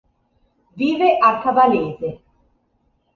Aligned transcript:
Vive 0.79 1.09
a 1.27 1.29
Cavalese. 1.43 2.09